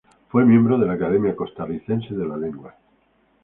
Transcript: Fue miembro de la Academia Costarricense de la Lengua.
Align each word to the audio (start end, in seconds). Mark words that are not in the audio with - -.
Fue 0.29 0.43
miembro 0.47 0.79
de 0.79 0.87
la 0.87 0.93
Academia 0.93 1.35
Costarricense 1.35 2.15
de 2.15 2.25
la 2.27 2.35
Lengua. 2.35 2.75